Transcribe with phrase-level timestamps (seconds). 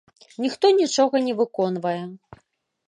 [0.45, 2.03] Ніхто нічога не выконвае.